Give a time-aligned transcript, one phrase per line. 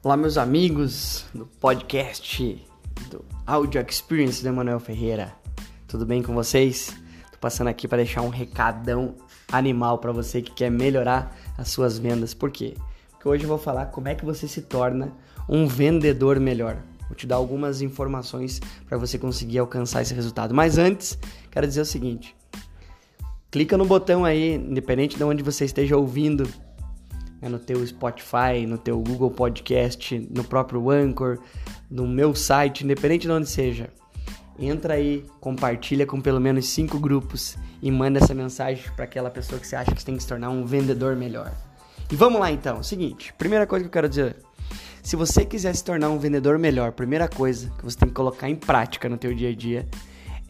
[0.00, 2.64] Olá, meus amigos do podcast
[3.10, 5.34] do Audio Experience do Emanuel Ferreira.
[5.88, 6.96] Tudo bem com vocês?
[7.32, 9.16] Tô passando aqui para deixar um recadão
[9.50, 12.32] animal para você que quer melhorar as suas vendas.
[12.32, 12.74] Por quê?
[13.10, 15.12] Porque hoje eu vou falar como é que você se torna
[15.48, 16.80] um vendedor melhor.
[17.08, 20.54] Vou te dar algumas informações para você conseguir alcançar esse resultado.
[20.54, 21.18] Mas antes,
[21.50, 22.36] quero dizer o seguinte:
[23.50, 26.48] clica no botão aí, independente de onde você esteja ouvindo
[27.40, 31.38] né, no teu Spotify, no teu Google Podcast, no próprio Anchor,
[31.90, 33.90] no meu site, independente de onde seja.
[34.58, 39.60] Entra aí, compartilha com pelo menos cinco grupos e manda essa mensagem para aquela pessoa
[39.60, 41.52] que você acha que tem que se tornar um vendedor melhor.
[42.10, 42.82] E vamos lá então.
[42.82, 44.36] Seguinte, primeira coisa que eu quero dizer.
[45.00, 48.48] Se você quiser se tornar um vendedor melhor, primeira coisa que você tem que colocar
[48.50, 49.88] em prática no teu dia a dia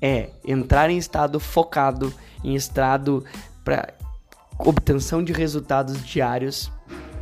[0.01, 3.25] é entrar em estado focado, em estado
[3.63, 3.93] para
[4.59, 6.73] obtenção de resultados diários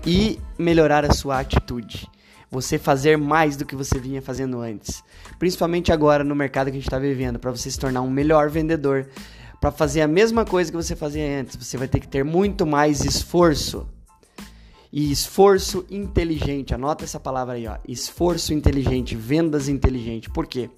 [0.07, 2.09] e melhorar a sua atitude.
[2.49, 5.03] Você fazer mais do que você vinha fazendo antes.
[5.37, 8.49] Principalmente agora no mercado que a gente está vivendo, para você se tornar um melhor
[8.49, 9.09] vendedor.
[9.61, 12.65] Para fazer a mesma coisa que você fazia antes, você vai ter que ter muito
[12.65, 13.89] mais esforço.
[14.93, 17.77] E esforço inteligente, anota essa palavra aí, ó.
[17.87, 20.31] Esforço inteligente, vendas inteligente.
[20.31, 20.71] Por quê?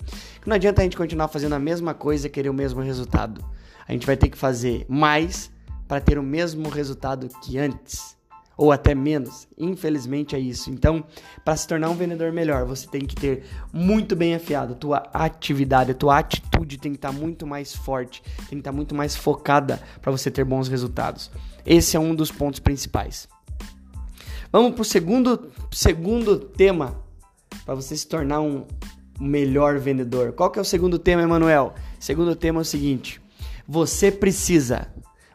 [0.47, 3.45] Não adianta a gente continuar fazendo a mesma coisa e querer o mesmo resultado.
[3.87, 5.51] A gente vai ter que fazer mais
[5.87, 8.18] para ter o mesmo resultado que antes
[8.59, 9.47] ou até menos.
[9.57, 10.69] Infelizmente é isso.
[10.69, 11.05] Então,
[11.45, 14.75] para se tornar um vendedor melhor, você tem que ter muito bem afiado.
[14.75, 18.73] Tua atividade, a tua atitude tem que estar tá muito mais forte, tem que estar
[18.73, 21.31] tá muito mais focada para você ter bons resultados.
[21.65, 23.29] Esse é um dos pontos principais.
[24.51, 27.01] Vamos para o segundo, segundo tema
[27.65, 28.67] para você se tornar um
[29.21, 30.33] melhor vendedor.
[30.33, 31.75] Qual que é o segundo tema, Emanuel?
[32.01, 33.21] Segundo tema é o seguinte:
[33.69, 34.89] você precisa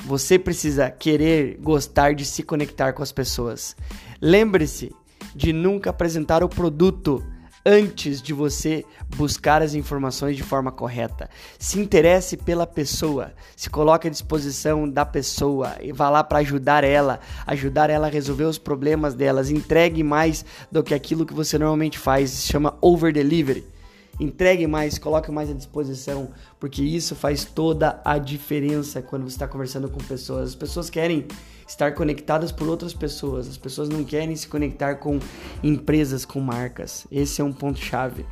[0.06, 3.76] você precisa querer gostar de se conectar com as pessoas.
[4.22, 4.92] Lembre-se
[5.36, 7.24] de nunca apresentar o produto
[7.66, 8.84] antes de você
[9.16, 11.30] buscar as informações de forma correta.
[11.58, 16.84] Se interesse pela pessoa, se coloque à disposição da pessoa e vá lá para ajudar
[16.84, 19.50] ela, ajudar ela a resolver os problemas delas.
[19.50, 23.73] Entregue mais do que aquilo que você normalmente faz, se chama over delivery
[24.20, 26.30] entregue mais, coloque mais à disposição,
[26.60, 30.50] porque isso faz toda a diferença quando você está conversando com pessoas.
[30.50, 31.26] As pessoas querem
[31.68, 35.20] estar conectadas por outras pessoas, as pessoas não querem se conectar com
[35.64, 37.08] empresas, com marcas.
[37.12, 38.26] Esse é um ponto chave.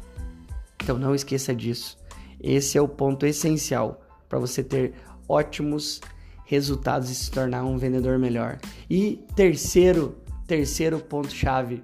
[0.84, 1.98] Então não esqueça disso.
[2.40, 4.94] Esse é o ponto essencial para você ter
[5.28, 6.02] ótimos
[6.46, 8.60] resultados e se tornar um vendedor melhor.
[8.90, 11.84] E terceiro, terceiro ponto chave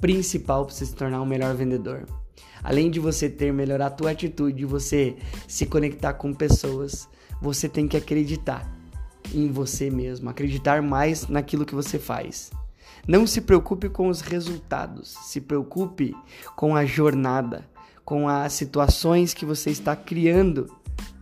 [0.00, 2.06] principal para você se tornar um melhor vendedor
[2.62, 5.16] Além de você ter melhorar a tua atitude, você
[5.46, 7.08] se conectar com pessoas,
[7.40, 8.68] você tem que acreditar
[9.32, 12.50] em você mesmo, acreditar mais naquilo que você faz.
[13.06, 16.14] Não se preocupe com os resultados, se preocupe
[16.56, 17.64] com a jornada,
[18.04, 20.66] com as situações que você está criando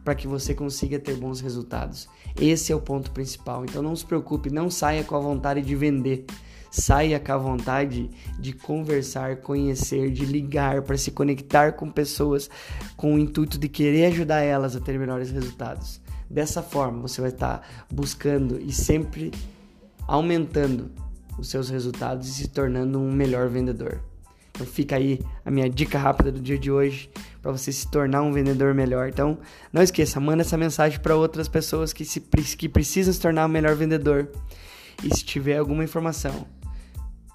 [0.04, 2.08] para que você consiga ter bons resultados.
[2.40, 3.64] Esse é o ponto principal.
[3.64, 6.24] Então não se preocupe, não saia com a vontade de vender.
[6.70, 12.50] Saia com a vontade de conversar, conhecer, de ligar, para se conectar com pessoas
[12.96, 16.00] com o intuito de querer ajudar elas a ter melhores resultados.
[16.28, 19.30] Dessa forma, você vai estar buscando e sempre
[20.06, 20.90] aumentando
[21.38, 24.00] os seus resultados e se tornando um melhor vendedor.
[24.56, 27.10] Então fica aí a minha dica rápida do dia de hoje
[27.42, 29.08] para você se tornar um vendedor melhor.
[29.08, 29.38] Então
[29.72, 33.50] não esqueça, manda essa mensagem para outras pessoas que, se, que precisam se tornar um
[33.50, 34.28] melhor vendedor.
[35.02, 36.46] E se tiver alguma informação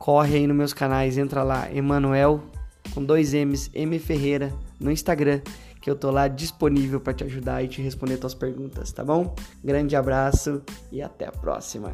[0.02, 2.42] corre aí nos meus canais, entra lá, Emanuel
[2.92, 5.42] com dois M's, M Ferreira no Instagram,
[5.80, 9.36] que eu tô lá disponível para te ajudar e te responder tuas perguntas, tá bom?
[9.64, 11.94] Grande abraço e até a próxima.